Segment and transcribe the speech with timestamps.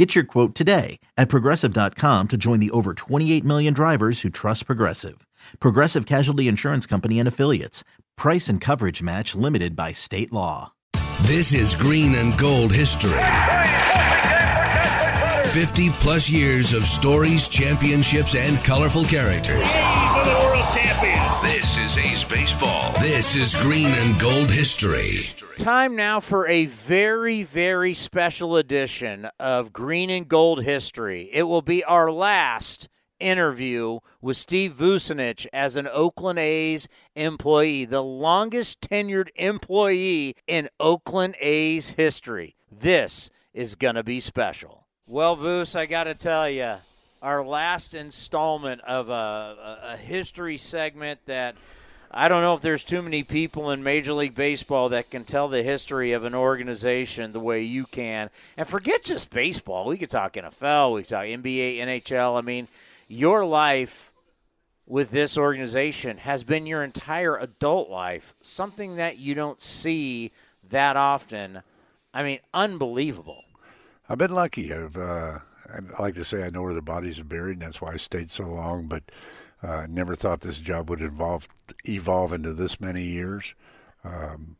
[0.00, 4.64] Get your quote today at progressive.com to join the over 28 million drivers who trust
[4.64, 5.26] Progressive.
[5.58, 7.84] Progressive Casualty Insurance Company and Affiliates.
[8.16, 10.72] Price and coverage match limited by state law.
[11.24, 13.10] This is Green and Gold history.
[15.50, 19.60] 50 plus years of stories, championships, and colorful characters.
[19.60, 21.09] A's are the world champions.
[21.90, 22.92] Is A's Baseball.
[23.00, 25.22] This is Green and Gold history.
[25.56, 31.28] Time now for a very, very special edition of Green and Gold history.
[31.32, 38.04] It will be our last interview with Steve Vucinich as an Oakland A's employee, the
[38.04, 42.54] longest tenured employee in Oakland A's history.
[42.70, 44.86] This is going to be special.
[45.08, 46.76] Well, Voos, I got to tell you,
[47.20, 51.56] our last installment of a, a history segment that
[52.12, 55.46] I don't know if there's too many people in Major League Baseball that can tell
[55.46, 58.30] the history of an organization the way you can.
[58.56, 59.86] And forget just baseball.
[59.86, 62.36] We could talk NFL, we could talk NBA, NHL.
[62.36, 62.66] I mean,
[63.06, 64.10] your life
[64.86, 70.32] with this organization has been your entire adult life, something that you don't see
[70.68, 71.62] that often.
[72.12, 73.44] I mean, unbelievable.
[74.08, 74.74] I've been lucky.
[74.74, 75.38] I've uh,
[75.72, 77.96] I like to say I know where the bodies are buried, and that's why I
[77.96, 78.86] stayed so long.
[78.86, 79.04] But
[79.62, 81.48] uh, never thought this job would evolve
[81.84, 83.54] evolve into this many years.
[84.04, 84.56] Um,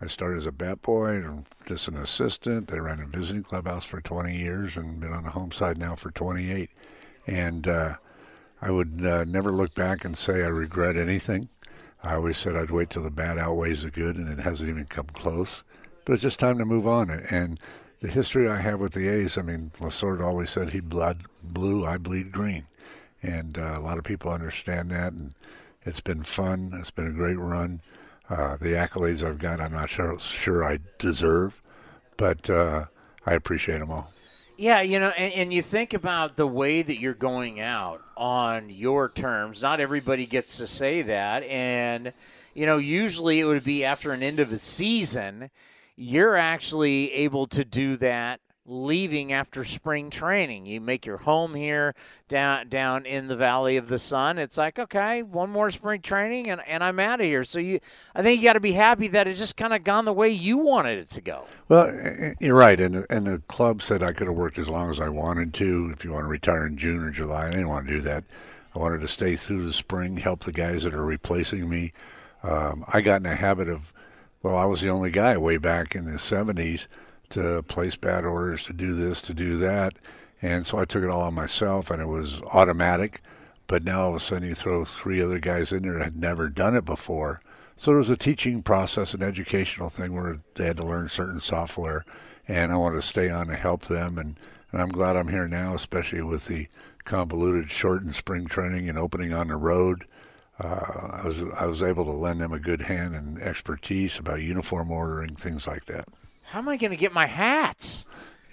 [0.00, 1.22] I started as a bat boy
[1.66, 2.72] just an assistant.
[2.72, 5.96] I ran a visiting clubhouse for 20 years and been on the home side now
[5.96, 6.70] for 28.
[7.26, 7.96] And uh,
[8.62, 11.48] I would uh, never look back and say I regret anything.
[12.02, 14.84] I always said I'd wait till the bad outweighs the good, and it hasn't even
[14.84, 15.64] come close.
[16.04, 17.10] But it's just time to move on.
[17.10, 17.58] And
[18.00, 21.84] the history I have with the A's, I mean, Lasorda always said he bled blue,
[21.84, 22.66] I bleed green.
[23.22, 25.34] And uh, a lot of people understand that, and
[25.82, 26.72] it's been fun.
[26.74, 27.80] It's been a great run.
[28.28, 31.62] Uh, the accolades I've got, I'm not sure, sure I deserve,
[32.16, 32.86] but uh,
[33.26, 34.12] I appreciate them all.
[34.56, 38.70] Yeah, you know, and, and, you think about the way that you're going out on
[38.70, 39.62] your terms.
[39.62, 41.44] Not everybody gets to say that.
[41.44, 42.12] And,
[42.54, 45.50] you know, usually it would be after an end of a season
[46.00, 50.66] you're actually able to do that leaving after spring training.
[50.66, 51.94] You make your home here
[52.28, 54.38] down down in the Valley of the Sun.
[54.38, 57.44] It's like, okay, one more spring training and, and I'm out of here.
[57.44, 57.80] So you
[58.14, 60.28] I think you got to be happy that it just kind of gone the way
[60.28, 61.46] you wanted it to go.
[61.68, 61.90] Well,
[62.40, 62.78] you're right.
[62.78, 65.90] And, and the club said I could have worked as long as I wanted to.
[65.92, 68.24] If you want to retire in June or July, I didn't want to do that.
[68.74, 71.92] I wanted to stay through the spring, help the guys that are replacing me.
[72.42, 73.92] Um, I got in a habit of
[74.42, 76.86] well, I was the only guy way back in the 70s
[77.30, 79.94] to place bad orders, to do this, to do that.
[80.40, 83.22] And so I took it all on myself, and it was automatic.
[83.66, 86.16] But now all of a sudden you throw three other guys in there that had
[86.16, 87.40] never done it before.
[87.76, 91.40] So there was a teaching process, an educational thing where they had to learn certain
[91.40, 92.04] software.
[92.46, 94.18] And I wanted to stay on to help them.
[94.18, 94.38] And,
[94.72, 96.68] and I'm glad I'm here now, especially with the
[97.04, 100.06] convoluted shortened spring training and opening on the road
[100.60, 104.42] uh, I was I was able to lend them a good hand and expertise about
[104.42, 106.08] uniform ordering, things like that.
[106.48, 108.06] How am I going to get my hats?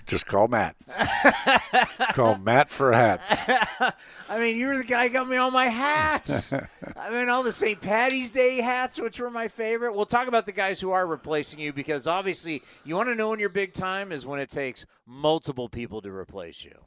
[0.05, 0.75] Just call Matt.
[2.13, 3.33] call Matt for hats.
[4.29, 6.51] I mean, you were the guy who got me all my hats.
[6.97, 7.79] I mean, all the St.
[7.79, 9.95] Patty's Day hats, which were my favorite.
[9.95, 13.29] We'll talk about the guys who are replacing you because obviously you want to know
[13.29, 16.77] when your big time is when it takes multiple people to replace you.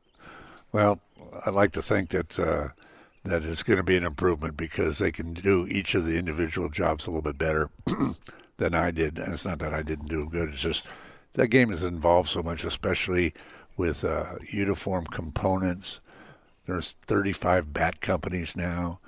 [0.72, 1.00] Well,
[1.44, 2.38] I like to think that.
[2.38, 2.68] Uh,
[3.24, 6.70] that it's going to be an improvement because they can do each of the individual
[6.70, 7.68] jobs a little bit better
[8.58, 9.18] than I did.
[9.18, 10.50] And it's not that I didn't do good.
[10.50, 10.84] It's just
[11.32, 13.32] that game is involved so much, especially
[13.76, 16.00] with uh, uniform components.
[16.66, 18.98] There's 35 bat companies now.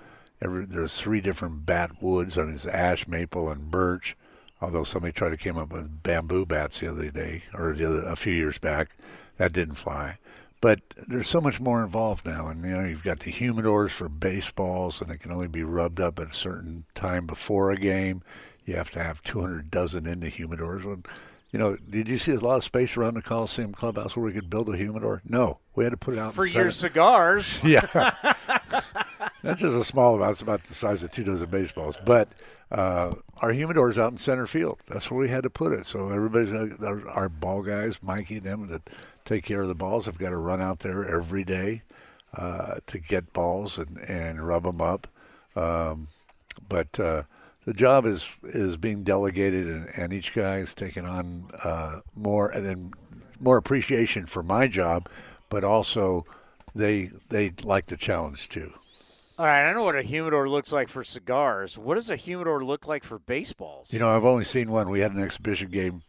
[0.40, 2.38] Every, there's three different bat woods.
[2.38, 4.16] I mean, it's ash, maple, and birch.
[4.62, 8.02] Although somebody tried to come up with bamboo bats the other day or the other,
[8.06, 8.96] a few years back,
[9.36, 10.18] that didn't fly.
[10.60, 14.10] But there's so much more involved now, and you know you've got the humidors for
[14.10, 18.22] baseballs, and it can only be rubbed up at a certain time before a game.
[18.70, 20.84] You have to have 200 dozen in the humidors.
[20.84, 21.02] When,
[21.50, 24.32] you know, did you see a lot of space around the Coliseum clubhouse where we
[24.32, 25.22] could build a humidor?
[25.28, 27.60] No, we had to put it out for your cigars.
[27.64, 27.80] Yeah,
[29.42, 30.30] that's just a small amount.
[30.30, 32.28] It's about the size of two dozen baseballs, but
[32.70, 34.78] uh, our humidor's out in center field.
[34.86, 35.84] That's where we had to put it.
[35.84, 38.88] So everybody's our, our ball guys, Mikey, and them that
[39.24, 41.82] take care of the balls have got to run out there every day
[42.34, 45.08] uh, to get balls and, and rub them up.
[45.56, 46.06] Um,
[46.68, 47.24] but uh,
[47.64, 52.50] the job is is being delegated, and, and each guy is taking on uh, more
[52.50, 52.92] and then
[53.38, 55.08] more appreciation for my job,
[55.48, 56.24] but also
[56.74, 58.72] they they like the challenge too.
[59.38, 61.78] All right, I know what a humidor looks like for cigars.
[61.78, 63.90] What does a humidor look like for baseballs?
[63.90, 64.90] You know, I've only seen one.
[64.90, 66.02] We had an exhibition game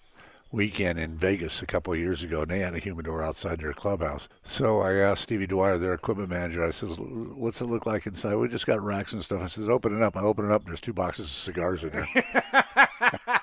[0.51, 3.73] weekend in Vegas a couple of years ago, and they had a humidor outside their
[3.73, 4.27] clubhouse.
[4.43, 8.35] So I asked Stevie Dwyer, their equipment manager, I says, "What's it look like inside?"
[8.35, 9.41] We just got racks and stuff.
[9.41, 10.61] I says, "Open it up." I open it up.
[10.61, 12.07] And there's two boxes of cigars in there.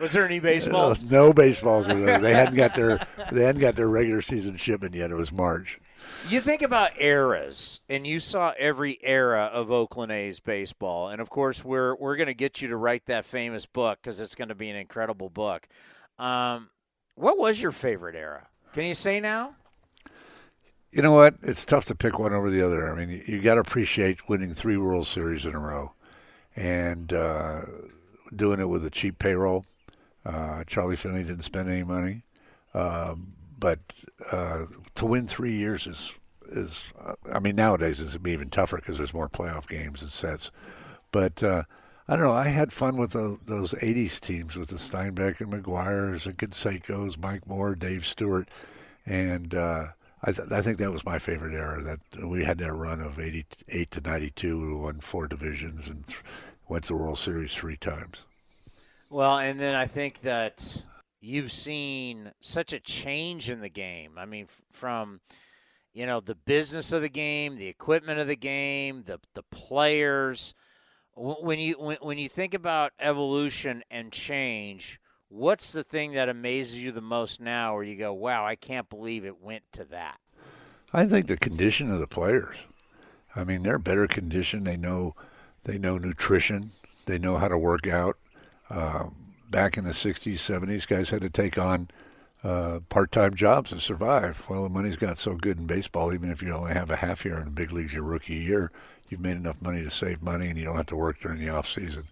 [0.00, 1.04] Was there any baseballs?
[1.10, 2.18] no baseballs were there.
[2.20, 5.10] They hadn't got their they hadn't got their regular season shipment yet.
[5.10, 5.80] It was March.
[6.28, 11.30] You think about eras, and you saw every era of Oakland A's baseball, and of
[11.30, 14.48] course, we're we're going to get you to write that famous book because it's going
[14.48, 15.68] to be an incredible book.
[16.18, 16.70] Um,
[17.14, 18.48] what was your favorite era?
[18.74, 19.54] Can you say now?
[20.90, 21.34] You know what?
[21.42, 22.90] It's tough to pick one over the other.
[22.90, 25.92] I mean, you, you got to appreciate winning three World Series in a row,
[26.56, 27.62] and uh,
[28.34, 29.64] doing it with a cheap payroll.
[30.24, 32.22] Uh, Charlie Finley didn't spend any money.
[32.74, 33.78] Um, but
[34.30, 36.12] uh, to win three years is
[36.50, 40.50] is uh, I mean nowadays it's even tougher because there's more playoff games and sets.
[41.10, 41.64] But uh,
[42.06, 42.32] I don't know.
[42.32, 47.18] I had fun with the, those '80s teams with the Steinbach and McGwire's and Canseco's,
[47.18, 48.48] Mike Moore, Dave Stewart,
[49.04, 49.88] and uh,
[50.22, 51.82] I, th- I think that was my favorite era.
[51.82, 54.60] That we had that run of '88 to '92.
[54.60, 56.22] We won four divisions and th-
[56.68, 58.24] went to the World Series three times.
[59.10, 60.82] Well, and then I think that
[61.20, 64.12] you've seen such a change in the game.
[64.16, 65.20] I mean, from
[65.92, 70.54] you know the business of the game, the equipment of the game, the the players.
[71.14, 76.82] When you when, when you think about evolution and change, what's the thing that amazes
[76.82, 80.18] you the most now, where you go, "Wow, I can't believe it went to that."
[80.92, 82.56] I think the condition of the players.
[83.34, 84.66] I mean, they're better conditioned.
[84.66, 85.14] They know
[85.64, 86.70] they know nutrition.
[87.06, 88.16] They know how to work out.
[88.70, 89.17] Um,
[89.50, 91.88] back in the 60s, 70s, guys had to take on
[92.42, 94.46] uh, part-time jobs to survive.
[94.48, 97.24] Well, the money's got so good in baseball, even if you only have a half
[97.24, 98.70] year in the big leagues your rookie year,
[99.08, 101.48] you've made enough money to save money, and you don't have to work during the
[101.48, 102.04] off season.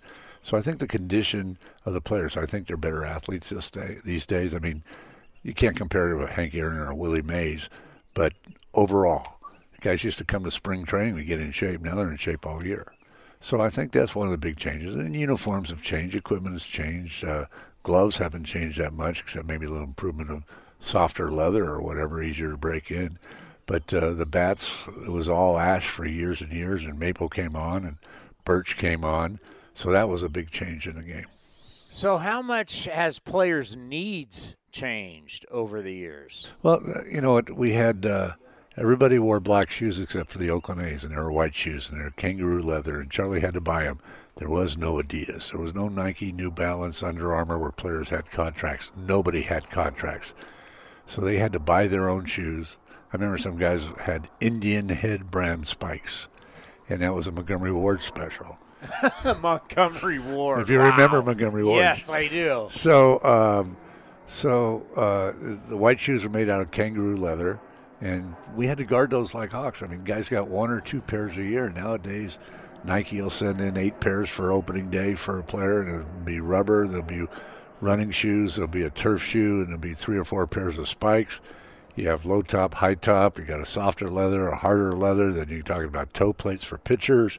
[0.43, 3.99] So I think the condition of the players, I think they're better athletes this day,
[4.05, 4.55] these days.
[4.55, 4.83] I mean,
[5.43, 7.69] you can't compare to Hank Aaron or a Willie Mays,
[8.15, 8.33] but
[8.75, 9.39] overall,
[9.81, 11.81] guys used to come to spring training to get in shape.
[11.81, 12.93] Now they're in shape all year.
[13.47, 14.97] So I think that's one of the big changes.
[14.97, 17.45] And uniforms have changed, equipment has changed, uh,
[17.85, 20.43] gloves haven't changed that much, except maybe a little improvement of
[20.81, 23.21] softer leather or whatever, easier to break in.
[23.67, 27.55] But uh, the bats, it was all ash for years and years, and maple came
[27.55, 27.99] on, and
[28.45, 29.39] birch came on.
[29.75, 31.27] So that was a big change in the game.
[31.89, 36.53] So, how much has players' needs changed over the years?
[36.65, 37.57] Well, uh, you know what?
[37.57, 38.05] We had.
[38.05, 38.33] Uh,
[38.79, 41.99] Everybody wore black shoes except for the Oakland A's, and they were white shoes, and
[41.99, 44.01] they were kangaroo leather, and Charlie had to buy them.
[44.35, 45.51] There was no Adidas.
[45.51, 48.93] There was no Nike, New Balance, Under Armour where players had contracts.
[48.95, 50.35] Nobody had contracts.
[51.07, 52.77] So they had to buy their own shoes.
[53.13, 56.29] I remember some guys had Indian head brand spikes,
[56.87, 58.59] and that was a Montgomery Ward special.
[59.41, 60.61] Montgomery Ward.
[60.61, 60.91] If you wow.
[60.91, 61.79] remember Montgomery Ward.
[61.79, 62.67] Yes, I do.
[62.71, 63.79] So, um,
[64.27, 65.33] so uh,
[65.67, 67.59] the white shoes were made out of kangaroo leather
[68.01, 69.83] and we had to guard those like hawks.
[69.83, 71.71] I mean, guys got one or two pairs a year.
[71.71, 72.39] Nowadays,
[72.85, 76.41] Nike will send in eight pairs for opening day for a player, and it'll be
[76.41, 76.87] rubber.
[76.87, 77.27] There'll be
[77.81, 78.57] running shoes.
[78.57, 81.41] There'll be a turf shoe, and there'll be three or four pairs of spikes.
[81.95, 83.39] You have low top, high top.
[83.39, 85.33] You got a softer leather, a harder leather.
[85.33, 87.39] Then you're talking about toe plates for pitchers.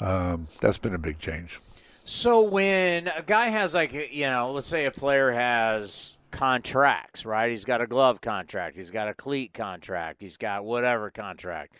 [0.00, 1.60] Um, that's been a big change.
[2.04, 7.50] So when a guy has like you know, let's say a player has contracts, right?
[7.50, 11.74] He's got a glove contract, he's got a cleat contract, he's got whatever contract.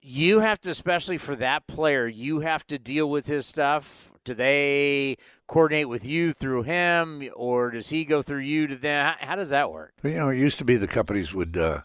[0.00, 4.10] You have to, especially for that player, you have to deal with his stuff.
[4.24, 9.14] Do they coordinate with you through him, or does he go through you to them?
[9.18, 9.94] How, does that work?
[10.02, 11.80] You know, it used to be the companies would uh,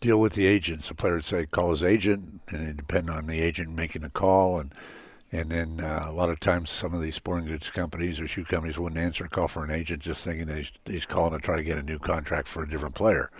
[0.00, 0.88] deal with the agents.
[0.88, 4.10] The player would say, call his agent, and it depend on the agent making a
[4.10, 4.60] call.
[4.60, 4.72] And
[5.30, 8.44] and then uh, a lot of times, some of these sporting goods companies or shoe
[8.44, 11.56] companies wouldn't answer a call for an agent, just thinking that he's, calling to try
[11.56, 13.30] to get a new contract for a different player.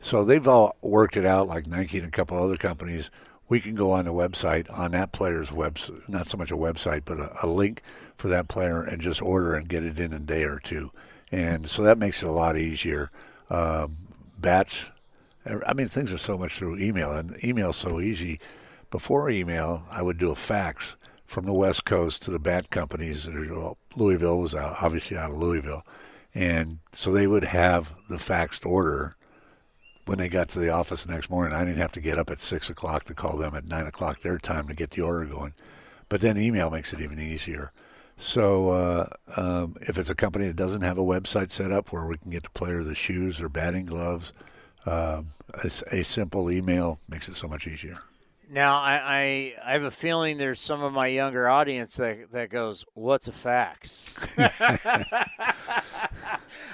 [0.00, 3.10] So they've all worked it out, like Nike and a couple other companies.
[3.48, 7.02] We can go on the website on that player's website, not so much a website,
[7.04, 7.82] but a, a link
[8.16, 10.90] for that player, and just order and get it in a day or two.
[11.32, 13.10] And so that makes it a lot easier.
[13.48, 13.96] Um,
[14.38, 14.90] bats,
[15.66, 18.40] I mean, things are so much through email, and email's so easy.
[18.90, 20.96] Before email, I would do a fax
[21.30, 23.28] from the West Coast to the bat companies.
[23.94, 25.86] Louisville was out, obviously out of Louisville.
[26.34, 29.14] And so they would have the faxed order
[30.06, 31.56] when they got to the office the next morning.
[31.56, 34.22] I didn't have to get up at 6 o'clock to call them at 9 o'clock
[34.22, 35.54] their time to get the order going.
[36.08, 37.70] but then email makes it even easier.
[38.16, 42.06] So uh, um, if it's a company that doesn't have a website set up where
[42.06, 44.32] we can get the player the shoes or batting gloves,
[44.84, 45.22] uh,
[45.62, 48.00] a, a simple email makes it so much easier.
[48.52, 52.50] Now, I, I, I have a feeling there's some of my younger audience that, that
[52.50, 54.12] goes, What's a fax?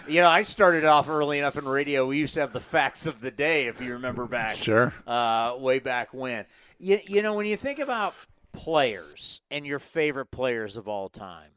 [0.09, 2.07] you know, I started off early enough in radio.
[2.07, 4.57] We used to have the facts of the day, if you remember back.
[4.57, 4.95] Sure.
[5.07, 6.47] Uh, way back when.
[6.79, 8.15] You, you know, when you think about
[8.55, 11.51] players and your favorite players of all time,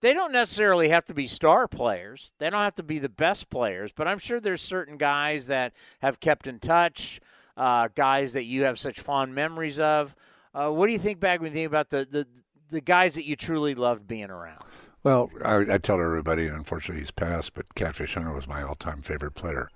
[0.00, 2.32] they don't necessarily have to be star players.
[2.38, 5.72] They don't have to be the best players, but I'm sure there's certain guys that
[6.00, 7.20] have kept in touch,
[7.56, 10.14] uh, guys that you have such fond memories of.
[10.54, 12.26] Uh, what do you think back when you think about the, the,
[12.68, 14.62] the guys that you truly loved being around?
[15.02, 19.02] Well, I, I tell everybody, and unfortunately he's passed, but Catfish Hunter was my all-time
[19.02, 19.68] favorite player,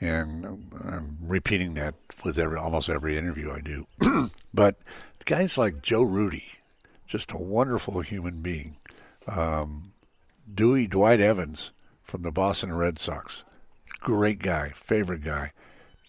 [0.00, 0.44] and
[0.84, 3.86] I'm repeating that with every almost every interview I do.
[4.54, 4.76] but
[5.24, 6.44] guys like Joe Rudi,
[7.06, 8.76] just a wonderful human being.
[9.26, 9.92] Um,
[10.52, 11.70] Dewey Dwight Evans
[12.02, 13.44] from the Boston Red Sox,
[14.00, 15.52] great guy, favorite guy.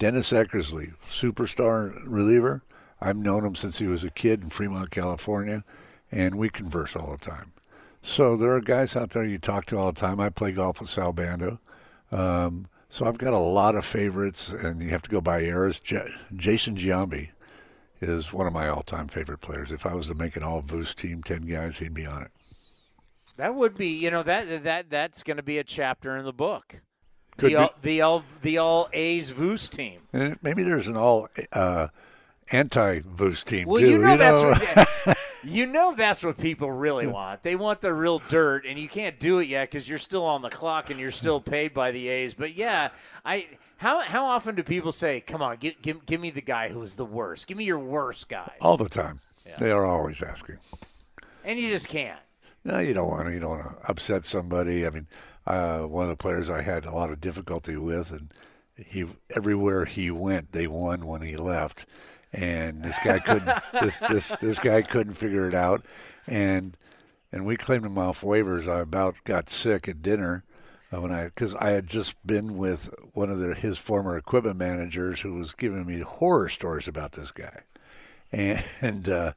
[0.04, 2.62] Dennis Eckersley, superstar reliever.
[3.00, 5.64] I've known him since he was a kid in Fremont, California,
[6.12, 7.54] and we converse all the time.
[8.02, 10.20] So there are guys out there you talk to all the time.
[10.20, 11.62] I play golf with Sal Bando.
[12.12, 15.80] Um, so I've got a lot of favorites, and you have to go by eras.
[15.80, 17.30] J- Jason Giambi
[18.02, 19.72] is one of my all-time favorite players.
[19.72, 22.32] If I was to make an all-Voos team, ten guys, he'd be on it.
[23.38, 26.34] That would be, you know, that that that's going to be a chapter in the
[26.34, 26.82] book.
[27.38, 27.56] Could the, be.
[27.56, 30.02] all, the all the all A's Voos team.
[30.14, 31.88] And maybe there's an all uh,
[32.52, 33.90] anti-Voos team Well, too.
[33.90, 34.42] you know, that's
[35.06, 35.14] know?
[35.14, 37.44] what you know that's what people really want.
[37.44, 40.42] They want the real dirt, and you can't do it yet because you're still on
[40.42, 42.34] the clock and you're still paid by the A's.
[42.34, 42.90] But yeah,
[43.26, 43.48] I
[43.78, 46.82] how how often do people say, "Come on, give give, give me the guy who
[46.84, 47.48] is the worst.
[47.48, 49.20] Give me your worst guy," all the time.
[49.60, 50.58] They are always asking.
[51.44, 52.20] and you just can't.
[52.64, 53.34] No, you don't want to.
[53.34, 54.86] You don't want to upset somebody.
[54.88, 55.08] I mean,
[55.46, 58.32] uh, one of the players I had a lot of difficulty with, and
[58.76, 61.86] he everywhere he went, they won when he left,
[62.32, 63.62] and this guy couldn't.
[63.74, 65.86] this this this guy couldn't figure it out,
[66.28, 66.78] and
[67.32, 68.68] and we claimed him off waivers.
[68.68, 70.44] I about got sick at dinner
[70.94, 74.58] uh, when I because I had just been with one of the, his former equipment
[74.58, 77.62] managers who was giving me horror stories about this guy,
[78.32, 78.64] and.
[78.82, 79.34] and uh,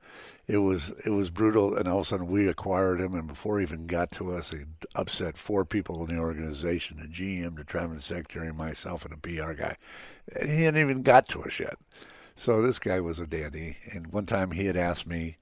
[0.47, 3.59] it was it was brutal, and all of a sudden we acquired him, and before
[3.59, 4.61] he even got to us, he
[4.95, 9.55] upset four people in the organization: the GM, the traveling secretary, myself, and a PR
[9.55, 9.77] guy.
[10.35, 11.79] And he hadn't even got to us yet.
[12.37, 13.79] So this guy was a dandy.
[13.93, 15.39] And one time he had asked me,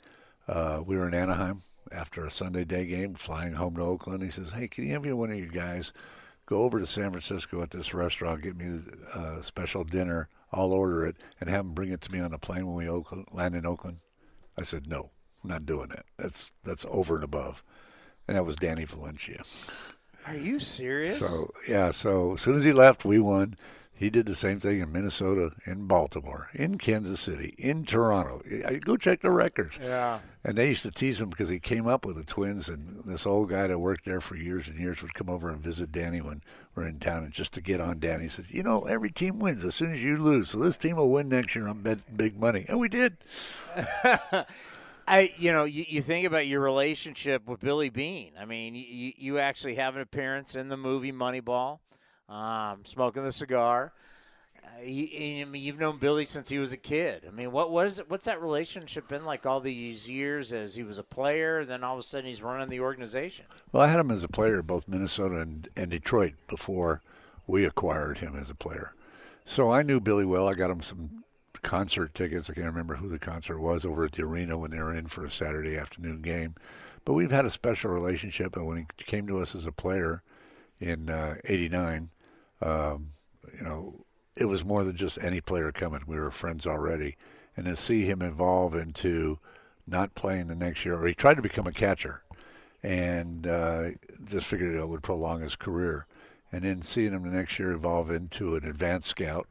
[0.47, 4.23] uh, we were in Anaheim after a Sunday day game, flying home to Oakland.
[4.23, 5.93] He says, "Hey, can you have one of you guys
[6.47, 8.81] go over to San Francisco at this restaurant, get me
[9.15, 10.29] a special dinner?
[10.51, 12.89] I'll order it, and have them bring it to me on the plane when we
[12.89, 13.99] Oakland, land in Oakland."
[14.57, 15.11] I said, no,
[15.43, 16.07] I'm not doing that.
[16.19, 17.63] That's that's over and above.
[18.27, 19.43] And that was Danny Valencia.
[20.27, 21.19] Are you serious?
[21.19, 23.57] So yeah, so as soon as he left, we won.
[23.97, 28.43] He did the same thing in Minnesota, in Baltimore, in Kansas City, in Toronto.
[28.81, 29.79] Go check the records.
[29.81, 30.19] yeah.
[30.43, 33.25] And they used to tease him because he came up with the Twins, and this
[33.25, 36.21] old guy that worked there for years and years would come over and visit Danny
[36.21, 36.43] when
[36.75, 39.39] we're in town, and just to get on Danny, he says, "You know, every team
[39.39, 42.17] wins as soon as you lose, so this team will win next year on bet
[42.17, 43.19] big money." And we did.
[45.07, 48.33] I, you know, you, you think about your relationship with Billy Beane.
[48.41, 51.81] I mean, you, you actually have an appearance in the movie Moneyball,
[52.29, 53.93] um, smoking the cigar.
[54.63, 57.25] Uh, you, you've known Billy since he was a kid.
[57.29, 60.99] I mean, what was what's that relationship been like all these years as he was
[60.99, 61.65] a player?
[61.65, 63.47] Then all of a sudden he's running the organization.
[63.73, 67.03] Well, I had him as a player both Minnesota and, and Detroit before
[67.47, 68.95] we acquired him as a player.
[69.45, 70.49] So I knew Billy well.
[70.49, 71.25] I got him some
[71.63, 72.49] concert tickets.
[72.49, 75.09] I can't remember who the concert was over at the arena when they were in
[75.09, 76.55] for a Saturday afternoon game.
[77.05, 78.57] But we've had a special relationship.
[78.57, 80.23] And when he came to us as a player
[80.81, 82.11] in uh, '89,
[82.61, 83.11] um,
[83.57, 84.05] you know,
[84.37, 86.03] it was more than just any player coming.
[86.07, 87.17] We were friends already.
[87.57, 89.39] And to see him evolve into
[89.87, 92.23] not playing the next year, or he tried to become a catcher
[92.83, 93.91] and uh,
[94.25, 96.07] just figured it would prolong his career.
[96.51, 99.49] And then seeing him the next year evolve into an advanced scout,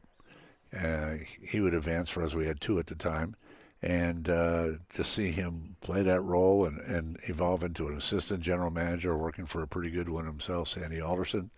[0.78, 2.36] uh, he would advance for us.
[2.36, 3.36] We had two at the time,
[3.84, 8.72] and uh, to see him play that role and, and evolve into an assistant general
[8.72, 11.52] manager, working for a pretty good one himself, Sandy Alderson,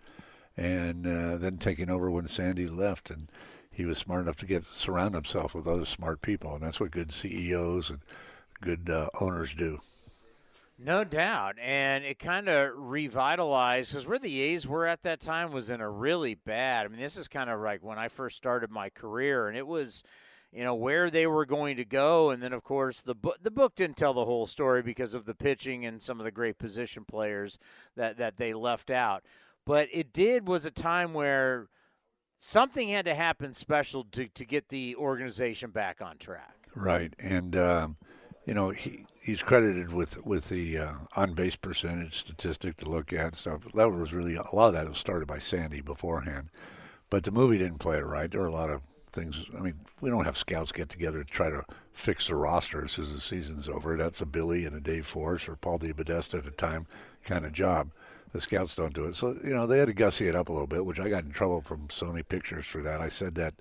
[0.56, 3.30] and uh, then taking over when Sandy left, and
[3.70, 6.90] he was smart enough to get surround himself with other smart people, and that's what
[6.90, 8.00] good CEOs and
[8.60, 9.78] good uh, owners do.
[10.78, 15.52] No doubt, and it kind of revitalized because where the A's were at that time
[15.52, 16.86] was in a really bad.
[16.86, 19.66] I mean, this is kind of like when I first started my career, and it
[19.66, 20.02] was
[20.56, 23.50] you know where they were going to go, and then of course the book the
[23.50, 26.58] book didn't tell the whole story because of the pitching and some of the great
[26.58, 27.58] position players
[27.94, 29.22] that that they left out.
[29.66, 31.68] But it did was a time where
[32.38, 36.68] something had to happen special to to get the organization back on track.
[36.74, 37.96] Right, and um,
[38.46, 43.12] you know he he's credited with with the uh, on base percentage statistic to look
[43.12, 43.60] at and stuff.
[43.74, 46.48] That was really a lot of that was started by Sandy beforehand,
[47.10, 48.30] but the movie didn't play it right.
[48.30, 48.80] There were a lot of
[49.16, 49.46] things.
[49.56, 52.96] I mean, we don't have scouts get together to try to fix the roster as
[52.96, 53.96] the season's over.
[53.96, 56.86] That's a Billy and a Dave Forst or Paul DePodesta at the time
[57.24, 57.90] kind of job.
[58.32, 59.16] The scouts don't do it.
[59.16, 61.24] So, you know, they had to gussy it up a little bit, which I got
[61.24, 63.00] in trouble from Sony Pictures for that.
[63.00, 63.54] I said that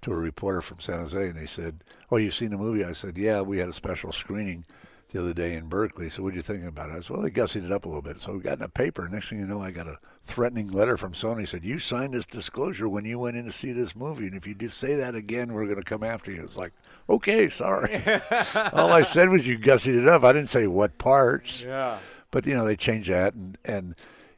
[0.00, 2.84] to a reporter from San Jose, and they said, Oh, you've seen the movie?
[2.84, 4.64] I said, Yeah, we had a special screening
[5.12, 6.08] the other day in Berkeley.
[6.08, 6.96] So what do you think about it?
[6.96, 8.20] I said, well, they gussied it up a little bit.
[8.20, 9.06] So we got in a paper.
[9.08, 11.46] Next thing you know, I got a threatening letter from Sony.
[11.46, 14.26] Said, you signed this disclosure when you went in to see this movie.
[14.26, 16.42] And if you just say that again, we're going to come after you.
[16.42, 16.72] It's like,
[17.10, 18.02] okay, sorry.
[18.72, 20.24] All I said was you gussied it up.
[20.24, 21.62] I didn't say what parts.
[21.62, 21.98] Yeah.
[22.30, 23.34] But, you know, they changed that.
[23.34, 23.94] And, and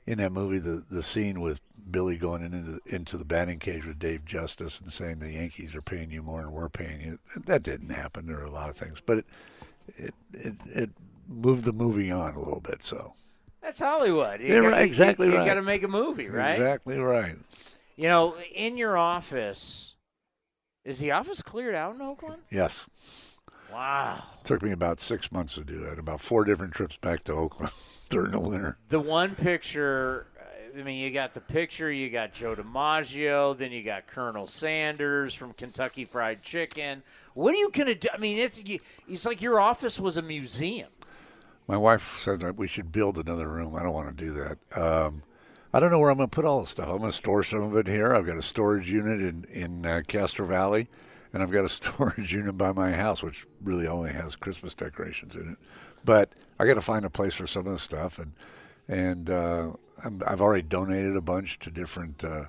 [0.06, 3.98] in that movie, the, the scene with Billy going into into the batting cage with
[3.98, 7.18] Dave Justice and saying the Yankees are paying you more than we're paying you.
[7.44, 8.26] That didn't happen.
[8.26, 9.26] There are a lot of things, but it,
[9.88, 10.90] it it it
[11.28, 12.82] moved the movie on a little bit.
[12.82, 13.14] So
[13.62, 14.40] that's Hollywood.
[14.40, 15.40] You yeah, got, right, exactly you, right.
[15.40, 16.52] You got to make a movie, right?
[16.52, 17.36] Exactly right.
[17.96, 19.94] You know, in your office,
[20.84, 22.42] is the office cleared out in Oakland?
[22.50, 22.88] Yes.
[23.72, 24.22] Wow.
[24.40, 25.98] It took me about six months to do that.
[25.98, 27.72] About four different trips back to Oakland
[28.10, 28.78] during the winter.
[28.88, 30.26] The one picture
[30.76, 35.32] I mean, you got the picture, you got Joe DiMaggio, then you got Colonel Sanders
[35.32, 37.02] from Kentucky Fried Chicken.
[37.34, 38.08] What are you gonna do?
[38.12, 38.60] I mean, it's
[39.08, 40.88] it's like your office was a museum.
[41.68, 43.74] My wife said that we should build another room.
[43.76, 44.78] I don't want to do that.
[44.80, 45.22] Um,
[45.72, 46.88] I don't know where I'm going to put all the stuff.
[46.88, 48.14] I'm going to store some of it here.
[48.14, 50.88] I've got a storage unit in in uh, Castro Valley,
[51.32, 55.36] and I've got a storage unit by my house, which really only has Christmas decorations
[55.36, 55.58] in it.
[56.04, 58.32] But I got to find a place for some of the stuff, and
[58.88, 59.70] and uh,
[60.02, 62.44] i have already donated a bunch to different uh,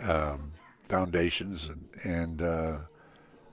[0.00, 0.52] um,
[0.88, 2.78] foundations, and, and uh,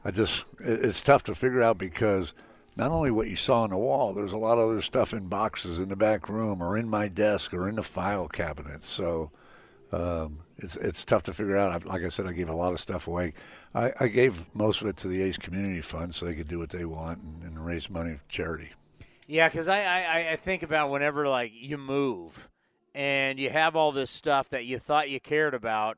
[0.04, 2.34] I just it's tough to figure out because
[2.76, 5.28] not only what you saw on the wall, there's a lot of other stuff in
[5.28, 8.84] boxes in the back room, or in my desk, or in the file cabinet.
[8.84, 9.32] So.
[9.91, 11.86] Um, it's it's tough to figure out.
[11.86, 13.34] Like I said, I gave a lot of stuff away.
[13.73, 16.58] I, I gave most of it to the A's Community Fund so they could do
[16.58, 18.71] what they want and, and raise money for charity.
[19.28, 22.49] Yeah, because I, I I think about whenever like you move
[22.95, 25.97] and you have all this stuff that you thought you cared about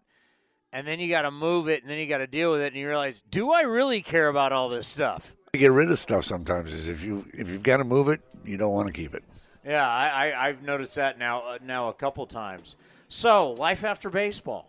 [0.73, 2.67] and then you got to move it and then you got to deal with it
[2.67, 5.99] and you realize do i really care about all this stuff to get rid of
[5.99, 8.93] stuff sometimes is if you if you've got to move it you don't want to
[8.93, 9.23] keep it
[9.63, 12.75] yeah i, I have noticed that now uh, now a couple times
[13.07, 14.67] so life after baseball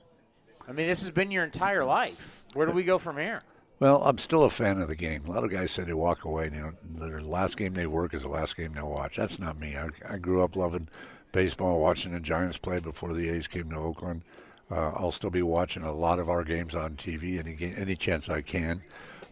[0.69, 3.41] i mean this has been your entire life where do we go from here
[3.81, 5.25] well, I'm still a fan of the game.
[5.27, 6.51] A lot of guys say they walk away.
[6.53, 9.19] You know, the last game they work is the last game they'll watch.
[9.19, 9.77] That's not me.
[9.77, 10.89] I, I grew up loving
[11.33, 14.23] baseball, watching the Giants play before the A's came to Oakland.
[14.71, 18.29] Uh, I'll still be watching a lot of our games on TV any any chance
[18.29, 18.83] I can.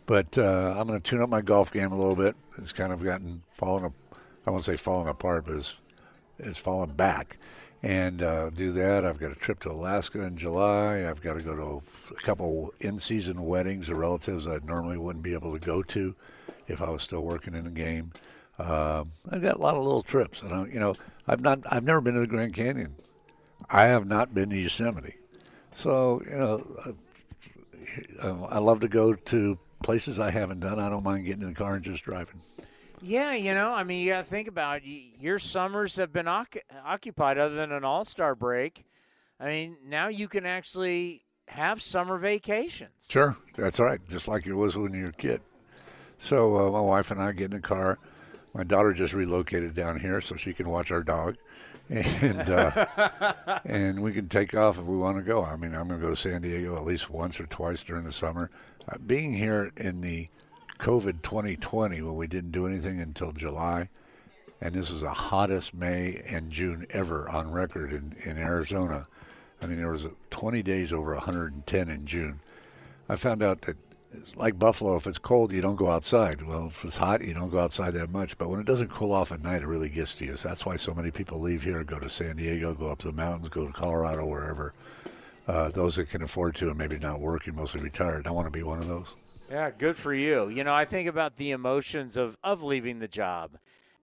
[0.06, 2.37] But uh, I'm going to tune up my golf game a little bit.
[2.59, 3.92] It's kind of gotten fallen.
[4.46, 5.80] I won't say fallen apart, but it's
[6.38, 7.38] it's fallen back.
[7.82, 9.04] And uh, do that.
[9.04, 11.09] I've got a trip to Alaska in July.
[11.09, 11.82] I've got to go to
[12.12, 16.14] a couple in-season weddings of relatives I normally wouldn't be able to go to
[16.66, 18.12] if I was still working in the game.
[18.59, 20.95] Um, I've got a lot of little trips, and I, you know,
[21.27, 22.95] I've not, I've never been to the Grand Canyon.
[23.69, 25.16] I have not been to Yosemite,
[25.73, 26.95] so you know,
[28.23, 30.79] uh, I love to go to places I haven't done.
[30.79, 32.40] I don't mind getting in the car and just driving.
[33.03, 35.21] Yeah, you know, I mean, you got to think about it.
[35.21, 38.85] your summers have been occupied, other than an All Star break.
[39.38, 43.07] I mean, now you can actually have summer vacations.
[43.09, 45.42] Sure, that's right, just like it was when you were a kid.
[46.19, 47.99] So uh, my wife and I get in the car
[48.57, 51.37] my daughter just relocated down here so she can watch our dog,
[51.90, 55.45] and uh, and we can take off if we want to go.
[55.45, 58.05] I mean, I'm going to go to San Diego at least once or twice during
[58.05, 58.51] the summer.
[58.88, 60.29] Uh, being here in the
[60.79, 63.90] COVID 2020 when we didn't do anything until July,
[64.62, 69.07] and this is the hottest May and June ever on record in, in Arizona.
[69.61, 72.40] I mean, there was 20 days over 110 in June.
[73.07, 73.77] I found out that
[74.16, 74.96] it's like Buffalo.
[74.96, 76.42] If it's cold, you don't go outside.
[76.42, 78.37] Well, if it's hot, you don't go outside that much.
[78.38, 80.37] But when it doesn't cool off at night, it really gets to you.
[80.37, 82.98] So that's why so many people leave here, and go to San Diego, go up
[82.98, 84.74] the mountains, go to Colorado, wherever.
[85.46, 88.26] Uh, those that can afford to and maybe not working, mostly retired.
[88.26, 89.14] I want to be one of those.
[89.48, 90.48] Yeah, good for you.
[90.48, 93.52] You know, I think about the emotions of, of leaving the job.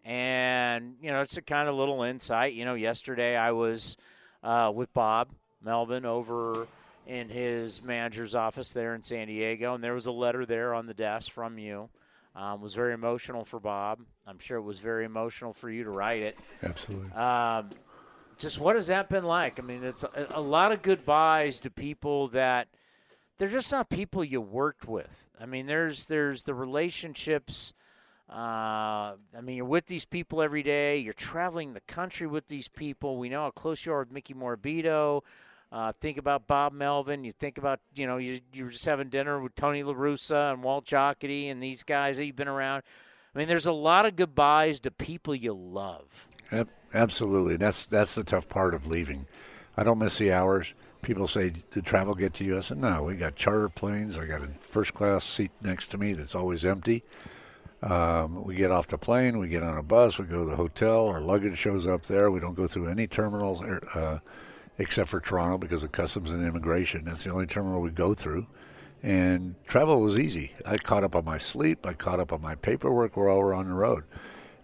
[0.05, 2.53] And, you know, it's a kind of little insight.
[2.53, 3.97] You know, yesterday I was
[4.41, 5.29] uh, with Bob
[5.61, 6.67] Melvin over
[7.05, 10.85] in his manager's office there in San Diego, and there was a letter there on
[10.85, 11.89] the desk from you.
[12.35, 13.99] Um, was very emotional for Bob.
[14.25, 16.37] I'm sure it was very emotional for you to write it.
[16.63, 17.11] Absolutely.
[17.11, 17.69] Um,
[18.39, 19.59] just what has that been like?
[19.59, 22.69] I mean, it's a, a lot of goodbyes to people that
[23.37, 25.27] they're just not people you worked with.
[25.39, 27.73] I mean, there's there's the relationships.
[28.29, 30.97] Uh, I mean, you're with these people every day.
[30.97, 33.17] You're traveling the country with these people.
[33.17, 35.21] We know how close you are with Mickey Morabito.
[35.73, 37.23] Uh, think about Bob Melvin.
[37.23, 40.53] You think about, you know, you, you were just having dinner with Tony La Russa
[40.53, 42.83] and Walt Jocketty and these guys that you've been around.
[43.33, 46.27] I mean, there's a lot of goodbyes to people you love.
[46.51, 47.57] Yep, absolutely.
[47.57, 49.25] That's that's the tough part of leaving.
[49.75, 50.75] I don't miss the hours.
[51.01, 53.05] People say, "Did travel get to you?" I said, "No.
[53.05, 54.19] We got charter planes.
[54.19, 57.03] I got a first class seat next to me that's always empty.
[57.81, 59.39] Um, we get off the plane.
[59.39, 60.19] We get on a bus.
[60.19, 61.07] We go to the hotel.
[61.07, 62.29] Our luggage shows up there.
[62.29, 64.19] We don't go through any terminals er, uh,
[64.77, 67.05] except for Toronto because of customs and immigration.
[67.05, 68.47] That's the only terminal we go through."
[69.03, 70.53] And travel was easy.
[70.65, 71.85] I caught up on my sleep.
[71.85, 74.05] I caught up on my paperwork while we're on the road.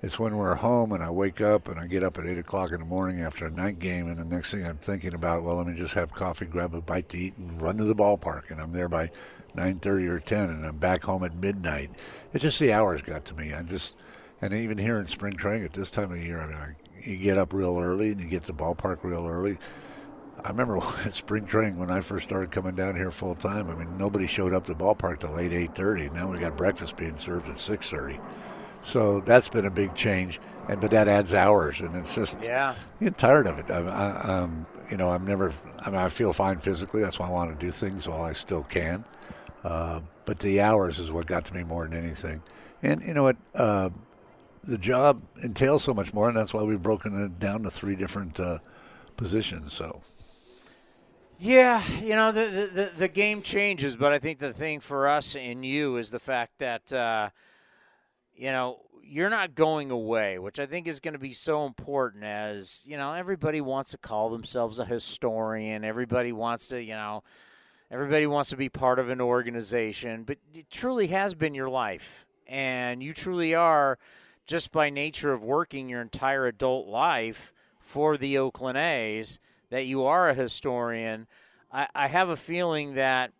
[0.02, 2.72] It's when we're home and I wake up and I get up at 8 o'clock
[2.72, 5.58] in the morning after a night game, and the next thing I'm thinking about, well,
[5.58, 8.50] let me just have coffee, grab a bite to eat, and run to the ballpark.
[8.50, 9.12] And I'm there by
[9.58, 11.90] 9.30 or 10, and I'm back home at midnight.
[12.34, 13.54] It's just the hours got to me.
[13.54, 13.96] I just,
[14.42, 17.18] and even here in spring training at this time of year, I mean, I, you
[17.18, 19.58] get up real early and you get to the ballpark real early.
[20.44, 23.70] I remember at spring training when I first started coming down here full time.
[23.70, 26.14] I mean, nobody showed up to the ballpark till late 8:30.
[26.14, 28.20] Now we got breakfast being served at 6:30.
[28.82, 32.76] So that's been a big change, and but that adds hours, and it's just Yeah.
[33.00, 33.70] you get tired of it.
[33.70, 35.52] I, I, um, you know, I'm never.
[35.82, 37.02] I mean, I feel fine physically.
[37.02, 39.04] That's why I want to do things while I still can.
[39.64, 42.42] Uh, but the hours is what got to me more than anything.
[42.82, 43.36] And you know what?
[43.54, 43.90] Uh,
[44.64, 47.96] the job entails so much more, and that's why we've broken it down to three
[47.96, 48.60] different uh,
[49.18, 49.74] positions.
[49.74, 50.02] So
[51.42, 55.38] Yeah, you know the, the the game changes, but I think the thing for us
[55.38, 57.30] and you is the fact that uh,
[58.36, 62.26] you know you're not going away, which I think is going to be so important.
[62.26, 65.86] As you know, everybody wants to call themselves a historian.
[65.86, 67.24] Everybody wants to, you know,
[67.90, 72.26] everybody wants to be part of an organization, but it truly has been your life,
[72.48, 73.98] and you truly are
[74.46, 80.04] just by nature of working your entire adult life for the Oakland A's that you
[80.06, 81.28] are a historian.
[81.72, 83.32] I, I have a feeling that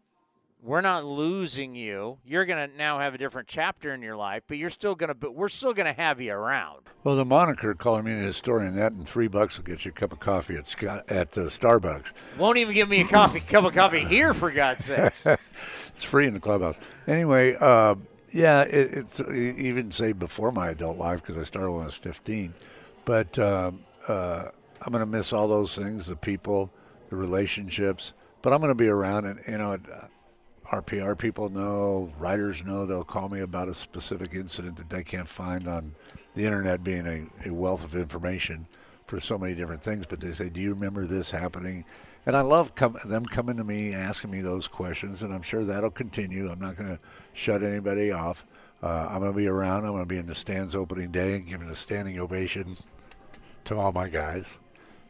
[0.62, 2.18] we're not losing you.
[2.26, 5.08] You're going to now have a different chapter in your life, but you're still going
[5.08, 5.14] to.
[5.14, 6.82] But we're still going to have you around.
[7.04, 9.94] Well, the moniker calling me a historian, that and three bucks will get you a
[9.94, 12.12] cup of coffee at Scott, at uh, Starbucks.
[12.38, 15.26] Won't even give me a coffee cup of coffee here for God's sakes.
[15.88, 16.80] It's free in the clubhouse.
[17.08, 17.96] Anyway, uh,
[18.34, 21.96] yeah, it, it's even say before my adult life because I started when I was
[21.96, 22.54] 15.
[23.06, 24.50] But um, uh,
[24.82, 26.72] I'm going to miss all those things: the people,
[27.10, 28.14] the relationships.
[28.42, 29.78] But I'm going to be around, and you know.
[30.72, 32.86] Our PR people know, writers know.
[32.86, 35.96] They'll call me about a specific incident that they can't find on
[36.36, 38.68] the internet, being a, a wealth of information
[39.08, 40.06] for so many different things.
[40.06, 41.86] But they say, "Do you remember this happening?"
[42.26, 45.64] And I love com- them coming to me, asking me those questions, and I'm sure
[45.64, 46.52] that'll continue.
[46.52, 47.00] I'm not going to
[47.34, 48.46] shut anybody off.
[48.84, 49.86] Uh, I'm going to be around.
[49.86, 52.76] I'm going to be in the stands opening day and giving a standing ovation
[53.66, 54.60] to all my guys.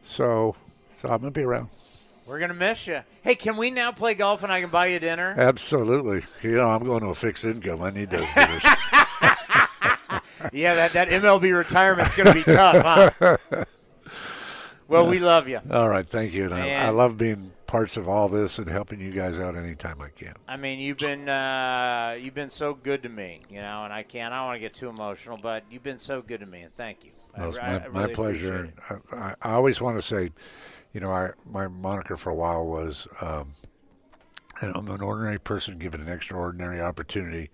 [0.02, 0.56] So,
[0.96, 1.68] so I'm going to be around.
[2.26, 3.00] We're going to miss you.
[3.22, 5.34] Hey, can we now play golf and I can buy you dinner?
[5.36, 6.22] Absolutely.
[6.48, 7.82] You know, I'm going to a fixed income.
[7.82, 8.62] I need those dinners.
[10.52, 13.36] yeah, that, that MLB retirement's going to be tough, huh?
[14.90, 15.60] Well, we love you.
[15.70, 16.46] All right, thank you.
[16.46, 20.00] And I, I love being parts of all this and helping you guys out anytime
[20.00, 20.34] I can.
[20.48, 24.02] I mean, you've been uh, you've been so good to me, you know, and I
[24.02, 24.34] can't.
[24.34, 26.74] I don't want to get too emotional, but you've been so good to me, and
[26.74, 27.12] thank you.
[27.38, 28.64] Well, it's my, I my really pleasure.
[28.64, 28.74] it.
[29.12, 30.30] I, I always want to say,
[30.92, 33.52] you know, I, my moniker for a while was, um,
[34.60, 37.50] and I'm an ordinary person given an extraordinary opportunity.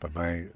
[0.00, 0.46] But my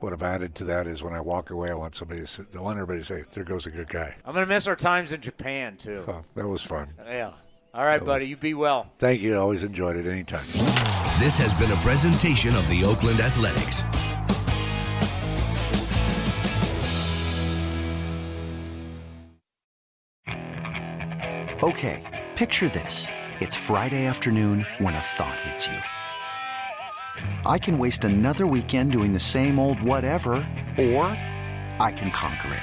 [0.00, 2.42] what I've added to that is when I walk away, I want somebody to say,
[2.54, 5.12] I want everybody to say, "There goes a good guy." I'm gonna miss our times
[5.12, 6.04] in Japan too.
[6.06, 6.92] Oh, that was fun.
[7.06, 7.32] Yeah.
[7.74, 8.24] All right, That buddy.
[8.24, 8.86] was- You be well.
[8.96, 9.38] Thank you.
[9.38, 10.06] Always enjoyed it.
[10.06, 10.44] Anytime.
[11.18, 13.84] This has been a presentation of the Oakland Athletics.
[21.62, 22.02] Okay,
[22.36, 23.06] picture this.
[23.40, 25.78] It's Friday afternoon when a thought hits you.
[27.46, 30.32] I can waste another weekend doing the same old whatever,
[30.78, 31.04] or
[31.80, 32.62] I can conquer it.